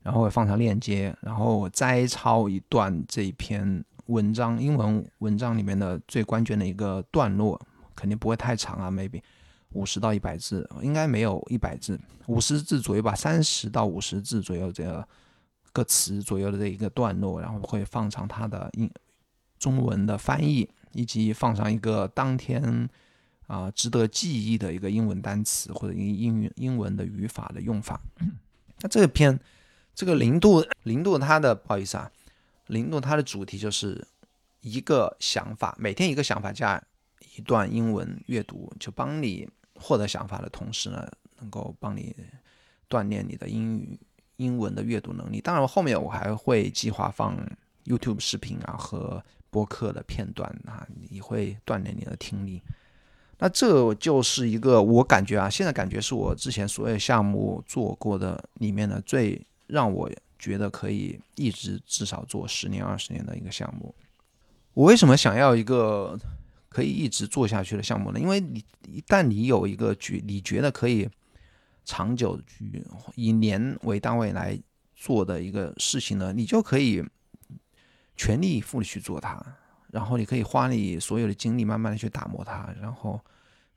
[0.01, 3.85] 然后我放上链接，然后我摘抄一段这一篇。
[4.07, 7.59] 文章英文文章里面的最关键的一个段落，
[7.95, 9.21] 肯定不会太长啊，maybe
[9.71, 15.07] 五十到一百字，应该没有一百字，五十字左右吧，三十到五十字左右这个
[15.73, 18.89] 个词左右的这一个段落，然后会放上它的英
[19.59, 22.89] 中文的翻译，以及放上一个当天
[23.47, 27.99] 啊值得记忆的一个英文单词或者英英语英文的语法的用法。
[28.81, 29.37] 那这篇
[29.93, 32.09] 这个零度零度它的不好意思啊。
[32.67, 34.05] 零度它的主题就是
[34.61, 36.81] 一个想法，每天一个想法加
[37.35, 42.15] 一段英文阅读，就帮你获得想法的同时呢，能够帮你
[42.89, 43.99] 锻炼你的英语
[44.35, 45.39] 英文的阅读能力。
[45.39, 47.37] 当然，后面我还会计划放
[47.85, 52.61] YouTube 视频啊和播客的片段啊，你会锻炼你的听力。
[53.39, 60.11] 那这就是一个我感觉啊，现在感觉是我之前所有项目做过的里面的最让我。
[60.39, 63.93] 觉得可以一直至少做十年二十年的一个项目。
[64.73, 66.19] 我为什么想要一个
[66.69, 68.19] 可以一直做下去的项目呢？
[68.19, 71.09] 因为你一旦你有一个觉你觉得可以
[71.83, 74.59] 长久去以年为单位来
[74.95, 77.03] 做的一个事情呢，你就可以
[78.15, 79.43] 全力以赴的去做它，
[79.91, 83.19] 然后你可以花你所有的精力慢慢的去打磨它，然后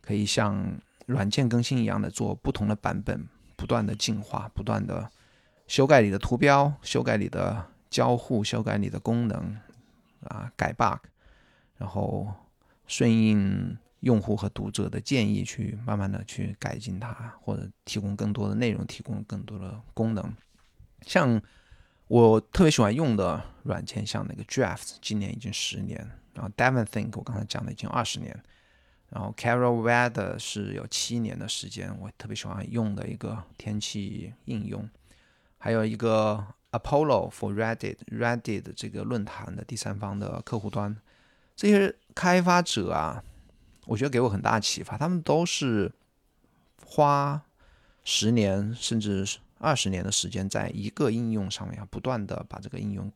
[0.02, 5.10] 可以像软件更新一样的做不同的版本，不断的进化，不断的。
[5.70, 9.56] 修改你的图标，修改你的交互，修改你的功能，
[10.24, 10.98] 啊，改 bug，
[11.76, 12.26] 然后
[12.88, 20.34] 顺应用户和读者的建议去慢慢的去改进它，或者提供更多的内容，提供更多的功能。
[21.02, 21.40] 像
[22.08, 26.04] 我特别喜欢用的软件，像那个 Draft，今年已经十年，
[26.34, 28.36] 然后 Devon Think 我刚才讲的已经二十年，
[29.08, 34.90] 然后 Carol Weather 是有七年的时间，我特别喜欢用的一个天气应用。
[35.62, 36.42] 还有一个
[36.72, 40.96] Apollo for Reddit，Reddit 这个论坛的第三方的客户端，
[41.54, 43.22] 这些开发者啊，
[43.84, 44.96] 我觉得给我很大启发。
[44.96, 45.92] 他们都是
[46.86, 47.42] 花
[48.04, 53.12] 十年甚至二十年的时间，在一个应用上面啊，不断的把这个应用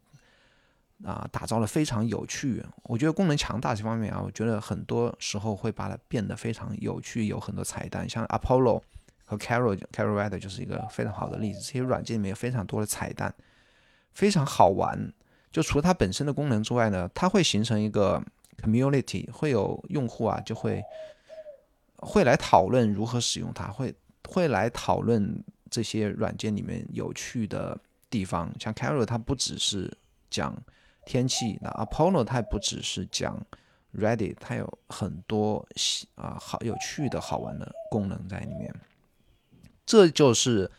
[1.03, 2.63] 啊打造了非常有趣。
[2.83, 8.83] 我觉得功能强大这方面啊，我觉得很多时候会把它变得非常有趣，有很多彩蛋，像 Apollo。
[9.39, 11.61] Carol Carol Weather 就是一个非常好的例子。
[11.61, 13.35] 这些软件里面有非常多的彩蛋，
[14.13, 15.13] 非常好玩。
[15.53, 18.21] 就除了它本身的功能之外呢，它会形成一个
[18.61, 20.83] community，会有用户啊就会
[21.99, 23.95] 会来讨论如何使用它，会
[24.29, 27.79] 会来讨论这些软件里面有趣的
[28.11, 28.53] 地方。
[28.59, 29.97] 像 Carol，它不只是
[30.29, 30.61] 讲
[31.07, 33.41] 天气，那 Apollo 它也不只是讲
[33.97, 35.65] Ready，它有很多
[36.17, 38.75] 啊好有趣的好玩的功能在里面。
[39.87, 40.71] 这就是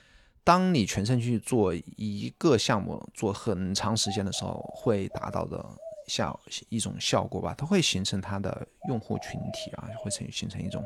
[0.43, 5.63] 当你全身去做一个项目做很长时间的时候会达到的
[6.07, 6.39] 效
[6.69, 10.83] 一种效果吧，它会形成它的用户群体啊，会成形成一种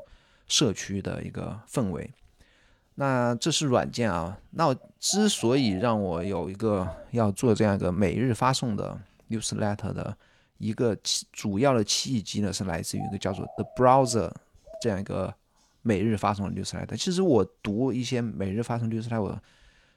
[0.47, 2.10] 社区的一个氛围。
[2.95, 4.38] 那这是软件啊。
[4.51, 10.17] 那之所以让我有一个要做这样一个每日发送的 newsletter 的
[10.58, 10.97] 一个
[11.32, 14.32] 主要的契机呢，是来自于一个叫做 The Browser
[14.82, 15.34] 这样一个。
[15.89, 19.39] 每日发送的 newsletter，其实我读一些每日发送 newsletter，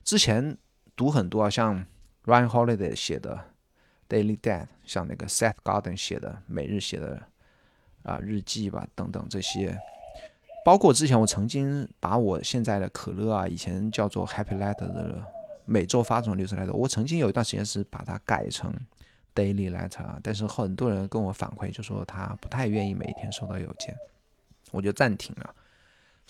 [0.02, 0.56] 之前
[0.96, 1.84] 读很多啊，像
[2.24, 3.38] Ryan Holiday 写的
[4.08, 7.22] Daily Dad，像那个 Seth Godin 写的每日写的
[8.04, 9.78] 啊日记吧，等等这些，
[10.64, 15.22] 包括之前我曾经把我现在的可乐啊，以前叫做 Happy Letter 的
[15.66, 18.72] 每周发送 newsletter，我曾经有一段时间是把它改成
[19.34, 23.94] Daily Letter，啊但是很多人跟我反馈就说他不太愿意每天收到邮件，
[24.70, 25.54] 我就暂停了。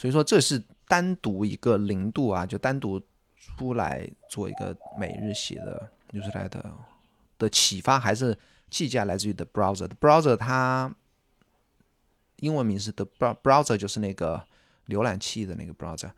[0.03, 3.01] 所以说这是单独一个零度啊，就单独
[3.37, 6.61] 出来做一个每日写的 newsletter
[7.39, 8.37] 的启发，还是
[8.69, 9.87] 计价来自于 the browser。
[9.87, 10.93] the browser 它
[12.39, 13.07] 英文名是 the
[13.45, 14.45] browser，就是那个
[14.89, 16.11] 浏览器的那个 browser。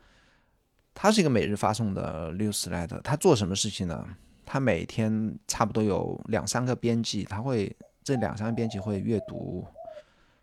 [0.95, 2.99] 它是一个每日发送的 newsletter。
[3.03, 4.03] 它做什么事情呢？
[4.43, 9.63] 它每天差不多有两三个编辑，它会这两三个编辑会阅读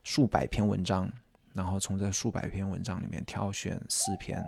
[0.04, 1.10] 数百篇文章。
[1.54, 4.44] 然后从这数百篇文章里面挑选四篇，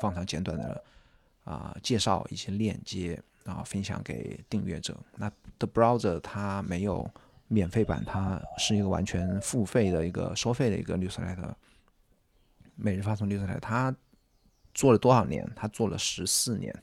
[0.00, 0.84] 放上简短的
[1.44, 4.96] 啊介绍一些链接，然后分享给订阅者。
[5.16, 7.10] 那 The Browser 它没有
[7.48, 11.52] 免费版，它是一个完全付费的一个收费的一个 newsletter，
[12.74, 13.58] 每日发送 newsletter。
[13.60, 13.94] 它
[14.74, 15.50] 做了多少年？
[15.56, 16.74] 它做了十四年。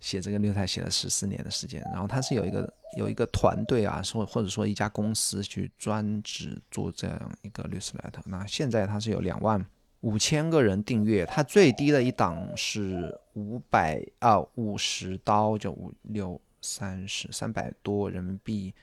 [0.00, 8.20] 写这个六台写了十四年的时间，然后他是有一个有一个团队啊，说或者说一家公司去专职做这样一个 newsletter。
[8.24, 9.64] 那现在它是有两万
[10.00, 18.74] 五千个人订阅，它最低的一档是五百啊五十刀，就五六三十三百多人民币，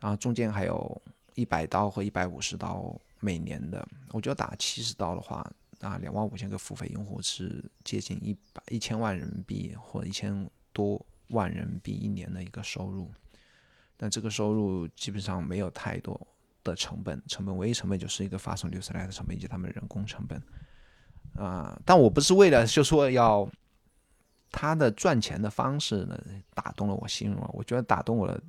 [0.00, 1.02] 然后中间还有
[1.34, 3.86] 一百刀和一百五十刀每年的。
[4.12, 5.38] 我觉得打七十刀的话，
[5.80, 10.48] 啊两万五千个付费用户是接近一百一千万人民币或一千。
[10.70, 13.10] 多万人民币一年的一个收入，
[13.98, 16.18] 那这个收入基本上没有太多
[16.62, 20.42] 的成本，成本唯一成本就是一个发送流水来的成本以及他们人工成本
[21.34, 21.80] 啊。
[21.84, 23.48] 但我不是为了就说要
[24.50, 26.18] 他的赚钱的方式呢
[26.54, 28.40] 打动了我心了，我觉得打动我的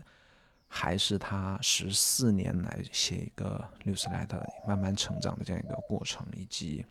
[0.67, 6.85] 还是他十四年来写一个六十来的慢慢成长的这样一个过程，以及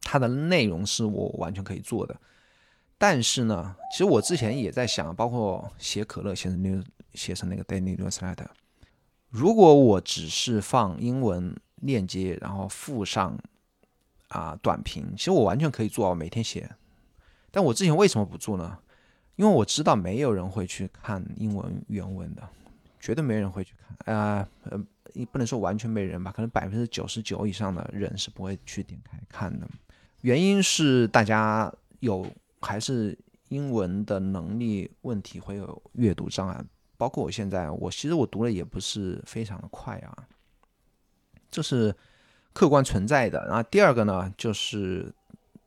[0.00, 2.16] 它的内容是我完全可以做的。
[2.96, 6.82] 但是呢，其实我之前也在想，包括写可乐写成 new
[7.14, 8.46] 写成那个 daily newsletter，
[9.28, 13.38] 如果我只是放英文链接，然后附上
[14.28, 16.70] 啊短评，其实我完全可以做，每天写。
[17.50, 18.78] 但我之前为什么不做呢？
[19.36, 22.48] 因为我知道没有人会去看英文原文的，
[23.00, 24.78] 绝对没人会去看啊，呃，
[25.30, 29.68] 不能说完全没人吧，可能百分之九十九以上的人是不会去点开看的。
[30.22, 32.26] 原因是大家有。
[32.60, 33.16] 还是
[33.50, 36.60] 英文的能力问题，会有阅读障碍。
[36.98, 40.28] 包括我现在，我其实我读的也不是非常的快啊，
[41.50, 41.94] 这是
[42.52, 43.42] 客观存在的。
[43.46, 45.10] 然后第二个呢，就是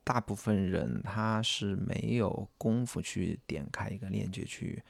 [0.03, 4.83] 大部分人他是没有功夫去点开一个链接去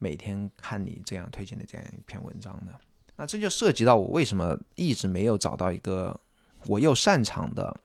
[0.00, 2.74] 每天看你这样推荐的这样一篇文章的。
[3.14, 6.18] 那这就涉及到我为什么一直没有找到一个
[6.66, 7.78] 我又擅长的、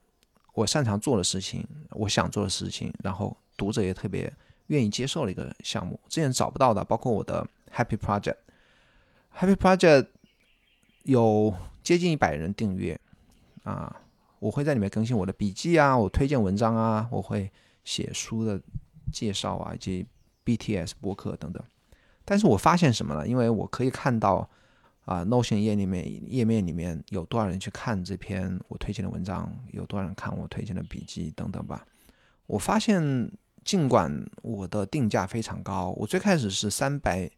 [0.53, 3.38] 我擅长做的事情、我想做的事情，然后。
[3.59, 4.33] 读者也特别
[4.67, 10.08] 愿意接受的一个项目，之前找不到的，包括我的 Happy Project，Happy Project
[11.03, 11.53] 有
[11.84, 12.99] 接近一百人订阅
[13.63, 14.01] 啊，
[14.39, 17.51] 我会在里面更新我的笔记啊，我推荐文章啊，我会
[17.84, 18.60] 写书的
[19.12, 20.05] 介绍啊，以及
[20.43, 21.63] BTS 播客等等。
[22.25, 23.27] 但是我发现什么呢？
[23.27, 24.49] 因为我可以看到
[25.05, 31.86] 啊，Notion 页里面页面里面有多少人去看这篇我推荐的文章，有多少人看我推荐的笔记等等吧。
[32.47, 33.32] 我发现。
[33.65, 34.10] 尽管
[34.41, 37.29] 我的定价非常高，我最开始是三百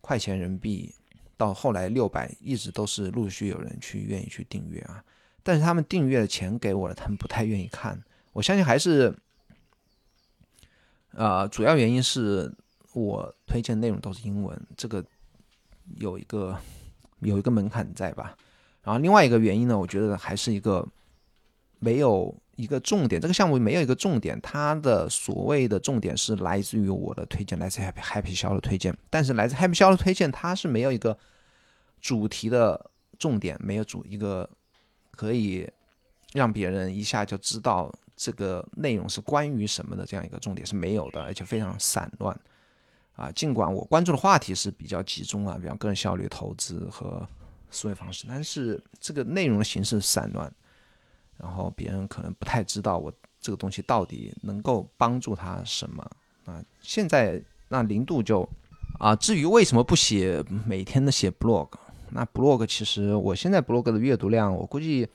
[0.00, 0.94] 块钱人民币，
[1.36, 5.04] 到后来六百，一直都是陆续有人去愿意去订阅啊。
[5.42, 8.02] 但是他们订阅的钱给我了，他们不太愿意看。
[8.32, 9.16] 我相信还是，
[11.12, 12.52] 呃，主要原因是
[12.92, 15.04] 我推荐内容都是英文，这个
[15.96, 16.56] 有一个
[17.20, 18.36] 有一个门槛在吧。
[18.82, 20.86] 然后另外一个原因呢，我觉得还是一个
[21.78, 31.16] 没有一个重点，这个项目没有一个重点，它的所谓的重点是来自于我的推荐，来自 Happy Happy 销的推荐，但是来自 Happy 销的推荐，它是没有一个
[32.00, 34.48] 主题的重点，没有主一个
[35.12, 35.66] 可以
[36.34, 42.38] 让别人一下就知道这个内容是关于什么的这样一个重点是没有的，而且非常散乱
[43.14, 43.32] 啊。
[43.32, 47.26] 尽管我关注的话题是比较集中啊，比方个人效率、投资和
[47.70, 50.52] 思维方式，但是这个内容的形式散乱。
[51.40, 56.04] 然后别人可能不太知道我这个东西到底能够帮助他什么
[56.44, 56.62] 啊？
[56.82, 58.46] 现在那零度就
[58.98, 61.70] 啊，至于为什么不写每天的写 blog，
[62.10, 65.08] 那 blog 其实我现在 blog 的阅读量，我估计，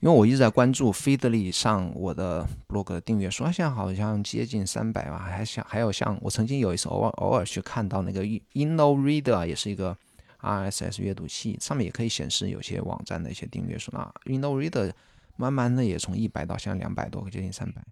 [0.00, 9.96] 因为我一直在关注 Feedly 上我的 blog 的订阅数，现在好像接近三百吧，还像还有像我曾经有一次偶尔偶尔去看到那个 Inno Reader 也是一个
[10.40, 14.90] RSS 阅读器，上面也可以显示有些网站的一些订阅数啊，Inno Reader。
[15.36, 17.82] 慢慢的也从一百到现在两百多个，接近三百。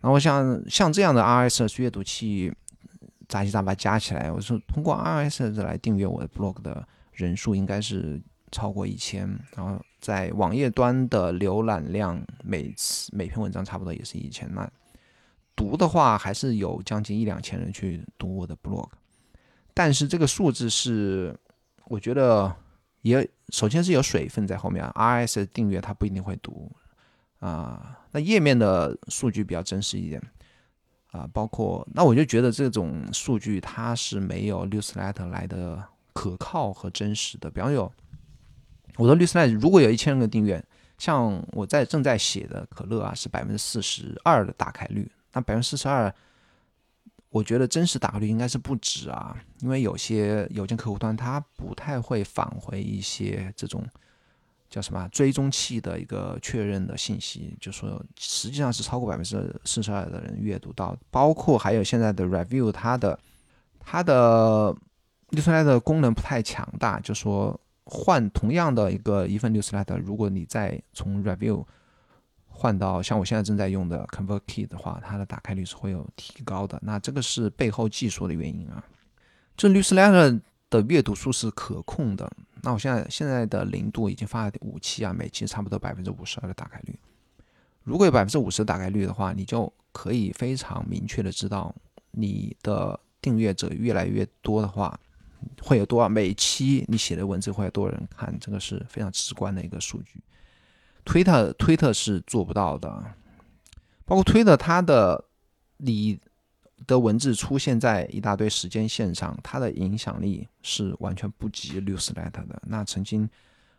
[0.00, 2.50] 然后像像这样的 RSS 阅读器
[3.28, 9.28] 杂七杂八加起来，我说通过 RSS 来订阅我的 blog 的人数应该是超过一千。
[9.54, 14.50] 然后在网页端的浏览量，每次每篇文章差不多也是一千。
[14.54, 14.66] 那
[15.54, 18.88] 读的话还是有将近一两千人去读我的 blog，
[19.74, 21.38] 但是这个数字是
[21.84, 22.56] 我觉得
[23.02, 26.72] 也首先是有水分在后面，RSS 订阅它不一定会读。
[27.40, 30.22] 啊，那页面的数据比较真实一点
[31.10, 37.50] 啊，包括那我就觉得这种数据它是没有 Newsletter 来的可靠和真实的。
[37.50, 37.90] 比方有
[38.96, 40.62] 我的 Newsletter，如果有一千个订阅，
[40.98, 46.14] 像我在正在写的可乐啊，是百分之四十二的打开率，那百分之四十二，
[47.30, 53.82] 我觉得真实打开率应该是不止啊，因为有些邮件客户端它不太会返回一些这种。
[54.70, 63.18] 叫什么追踪器的一个确认的信息，就说实际上是超过百分之四十二的人阅读到，包括还有现在的 review，它的
[63.80, 64.72] 它的
[65.30, 71.64] newsletter 功能不太强大，就说换同样的一个一份 newsletter，如果你再从 review
[72.46, 76.78] 换到像我现在正在用的 ConvertKit 的话，它的打开率是会有提高的。
[76.80, 78.84] 那这个是背后技术的原因啊，
[79.56, 82.30] 这 newsletter 的阅读数是可控的。
[82.62, 86.98] 那我现在现在的零度已经发了五期啊，每期差不多百分之五十二的打开率。
[87.82, 91.74] 如果有百分之五十打开率的话，你就可以非常明确的知道
[92.10, 94.98] 你的订阅者越来越多的话，
[95.62, 100.22] 会有多少每期你写的文字会有多少人看，这个是非常直观的一个数据。
[101.04, 103.02] 推特推特是做不到的，
[104.04, 105.24] 包括推特它的
[105.78, 106.20] 你。
[106.86, 112.62] 的文字出现在一大堆时间线上，它的影响力是完全不及 Newsletter 的。
[112.66, 113.28] 那曾经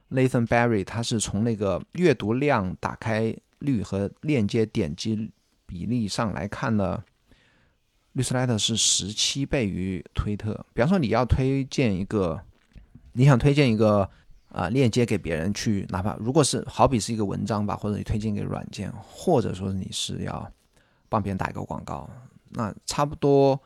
[0.09, 5.31] Nathan Barry 他是从那个阅读量、打开率和链接点击
[5.65, 7.03] 比例上来看呢
[8.13, 10.65] ，Newsletter 是十七倍于推特。
[10.73, 12.41] 比方说你要推荐一个，
[13.13, 14.09] 你想推荐一个
[14.49, 20.51] 啊链接给别人去，哪怕如果是好比是一个文章吧，或者你推荐一个软件，或者说你是要
[21.07, 22.09] 帮别人打一个广告。
[22.53, 23.59] 那差不多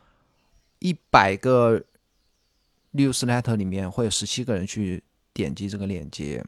[0.78, 1.82] 一百个
[2.92, 6.44] newsletter 里面会有十七个人去点击这个链接。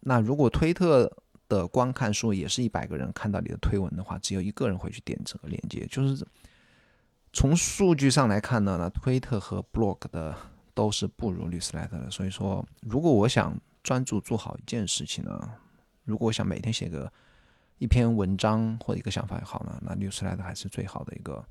[0.00, 1.10] 那如果推特
[1.48, 5.86] 的观看数也是一百个人看到你的推文的话，只有一个人会去点这个链接。
[5.90, 6.26] 就是
[7.32, 10.36] 从数据上来看呢，那推特和 blog 的
[10.74, 12.10] 都是不如 newsletter 的。
[12.10, 15.50] 所以说，如果我想专注做好一件事情呢，
[16.04, 17.12] 如果我想每天写个
[17.78, 21.44] 一篇文章或者一个想法也好呢，那 newsletter 还是最好的一个。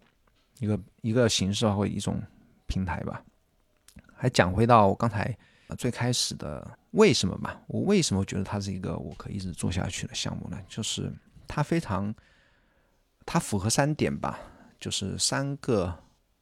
[0.60, 2.22] 一个一个形式或一种
[2.68, 3.24] 平台吧，
[4.14, 5.38] 还讲回到我刚才
[5.78, 7.62] 最开始的为什么吧？
[7.68, 10.58] 我为什么觉得它是一个我可以一直做下去的项目呢？
[10.68, 11.12] 就是
[11.48, 12.14] 它非常，
[13.26, 14.40] 它符合三点吧，
[14.80, 15.94] 就是三个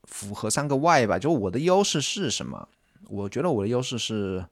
[0.03, 1.17] 符合三个 why 吧。
[1.17, 2.67] 就我的优势是什么？
[3.09, 4.45] 我觉得我的优势是，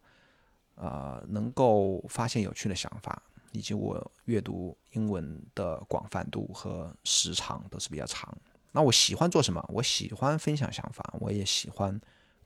[0.76, 8.36] 呃，能够发现有趣的想法，以及我阅读英文的广泛度和时长都是比较长。
[8.72, 9.64] 那我喜欢做什么？
[9.70, 12.00] 我喜欢分享想法，我也喜欢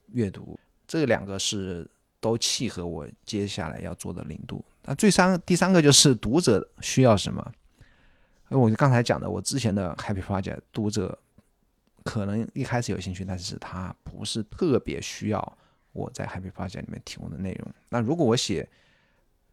[0.08, 1.88] 阅读，这两个是
[2.20, 4.66] 都契合我接下来要做的零度。
[4.84, 7.52] 那最三第三个就是读者需要什么？
[8.50, 11.18] 我就刚才讲的，我之前的 Happy Project 读者
[12.04, 15.58] 可能一开始有兴趣，但是他不是特别需要
[15.94, 17.72] 我在 Happy Project 里面提供的内容。
[17.90, 18.68] 那如果我写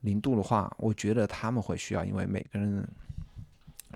[0.00, 2.86] 零度的话，我觉得他们会需要，因为每个人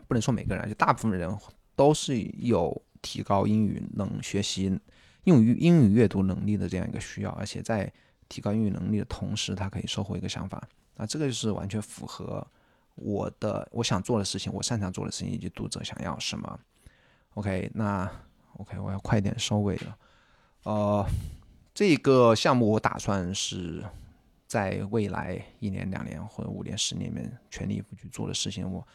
[0.07, 1.35] 不能说每个人，就大部分人。
[1.77, 4.77] 都是有提高英语能学习
[5.25, 7.93] 用于英语阅读能力的这样一个需要，而且在
[8.29, 10.67] 提高英语能力的同时，他可以收获一个想法，
[10.97, 12.45] 那这个就是完全符合
[12.95, 16.59] 我的我想做的事情，我擅长做的事情，以及读者想要什么。
[17.35, 18.11] OK，那
[18.55, 19.99] OK，我要快点收尾了。
[20.63, 21.07] 呃，
[21.75, 23.85] 这个项目我打算是
[24.47, 28.69] 在未来一年、两年或者五年、十年里面全力以赴去做的事情。
[28.69, 28.87] 我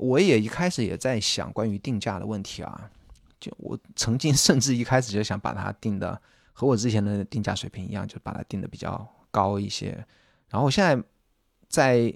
[0.00, 2.90] 我也一开始也在想关于定价的问题啊，
[3.38, 6.20] 就我曾经甚至一开始就想把它定的
[6.52, 10.04] 和我之前的定价水平一样，就把它定的比较高一些。
[10.48, 11.02] 然后我现在
[11.68, 12.12] 在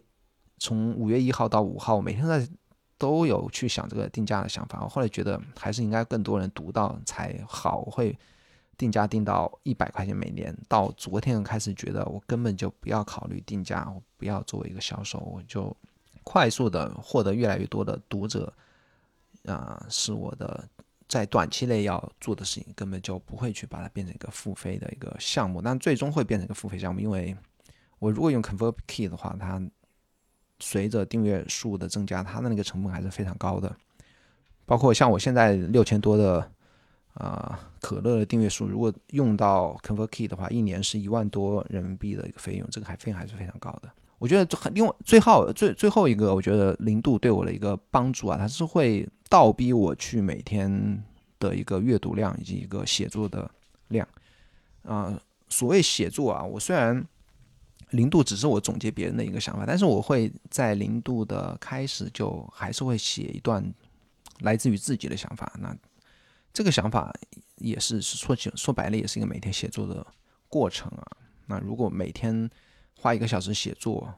[0.59, 2.49] 从五月一号到五号，每天在。
[2.97, 7.83] 都有去想这个定价的想法，我后来觉得还是应该更多人读到才好。
[7.85, 8.17] 我会
[8.79, 10.57] 定价定到一百块钱每年。
[10.69, 15.77] 到昨天开始觉得我根本就不要考虑定价，我不要作为一个销售，我就
[16.25, 18.53] 快速的获得越来越多的读者，
[19.45, 20.67] 啊，是我的
[21.07, 25.63] 在短期内要做的事情，根本就不会去把它变成一个付费的一个项目。
[25.63, 27.37] 但最终会变成一个付费项目，因为
[27.99, 29.63] 我如果用 ConvertKey 的话，它
[30.61, 33.77] 随着订阅数的增加，它的那个成本还是非常高的。
[34.67, 36.51] 包括像我现在六千多的
[37.13, 43.93] 啊可乐的订阅数，如果用到 ConvertKey 的话，一年是一万多人民币的一个费用，这个还费用还是非常高的。
[44.25, 51.05] 我觉得很另外最后最最后一个，我觉得零度对我的一个帮助啊，它是会倒逼我去每天
[51.39, 53.51] 的一个阅读量以及一个写作的
[53.89, 54.09] 量
[54.85, 55.21] 啊。
[55.51, 57.07] 所谓写作啊，我虽然。
[57.91, 63.63] 零度只是我总结别人的一个想法，但是我会在零度的开始就还是会写一段
[64.41, 65.53] 来自于自己的想法。
[65.61, 65.77] 那
[66.53, 67.15] 这个想法
[67.59, 70.05] 也是说起说白了，也是一个每天写作的
[70.49, 71.07] 过程啊。
[71.47, 72.51] 那如果每天
[73.05, 74.11] 花一个小时写作，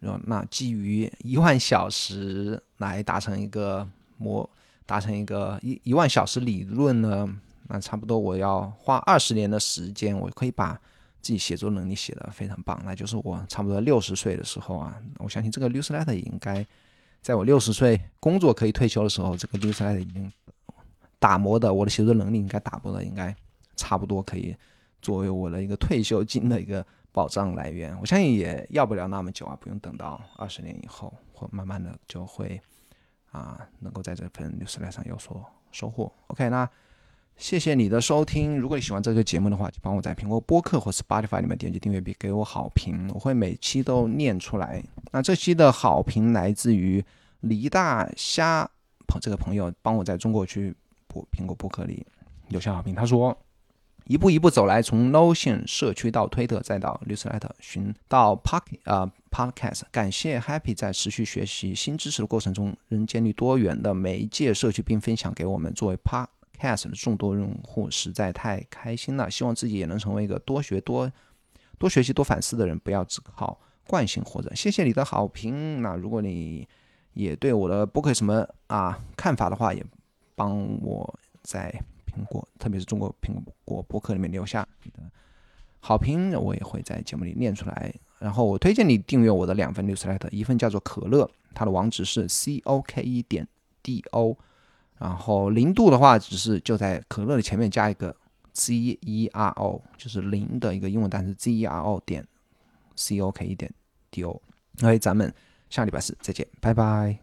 [0.00, 4.50] 然后那基于一万小时来达成一个模，
[4.84, 7.32] 达成一个一一万小时理论呢，
[7.68, 10.76] 那差不多我要花二十年的时间，我可以把。
[11.22, 16.62] 自己写作能力写的非常棒，那就是我差不多六十岁的时候啊，我相信这个 newsletter 应该
[17.22, 20.30] 在我六十岁工作可以退休的时候，这个 newsletter 已经
[21.18, 23.34] 打磨的，我的写作能力应该打磨的应该
[23.74, 24.54] 差不多可以
[25.00, 26.84] 作为我的一个退休金的一个
[27.14, 27.98] 保障来源。
[28.00, 32.60] 我相信也要不了那么久啊，不用等到二十年以后，或慢慢的就会
[33.30, 36.12] 啊能够在这份 newsletter 上有所收获。
[36.26, 36.68] OK，那。
[37.36, 38.56] 谢谢你的收听。
[38.56, 44.80] 如果你喜欢这个节目的话，就帮我在苹果播客或 Spotify 里面点击订阅并给我好评，我会每期都念出来。
[45.10, 47.04] 那这期的好评来自于
[47.40, 48.70] 黎大虾
[49.08, 50.72] 朋这个朋友，帮我在中国去
[51.08, 52.06] 播苹果播客里
[52.50, 52.94] 留下好评。
[52.94, 53.36] 他说
[54.06, 59.82] ：“一步一步走来，从 Notion 社区到推特，再到 Newsletter，寻到 Park 啊 Podcast。
[59.90, 71.10] 感谢 Happy 在持续学习新知识的过程中，仍建立多元的媒介社区，并分享给我们作为 Podcast 的众多用户实在太开心了，希望自己也能成为一个多学多、
[71.78, 74.54] 多学习多反思的人，不要只靠惯性活着。
[74.54, 75.80] 谢谢你的好评。
[75.80, 76.68] 那如果你
[77.14, 79.82] 也对我的播客什么啊看法的话，也
[80.34, 81.74] 帮我在
[82.14, 83.34] 苹果，特别是中国苹
[83.64, 84.98] 果博客里面留下你的
[85.80, 87.94] 好评，我也会在节目里念出来。
[88.18, 93.46] 然后我推荐你订阅我的两份 newsletter，一份叫做可乐，它的网址是 c o k e 点
[93.82, 94.36] d o。
[94.98, 98.14] 然后零度的话，只是就在可乐的前面加一个
[98.52, 102.26] z e r o，就是零的一个英文单词 z e r o 点
[102.96, 103.70] c o k e 点
[104.10, 104.40] d o。
[104.82, 105.32] OK，咱们
[105.68, 107.18] 下礼拜四再见，拜拜。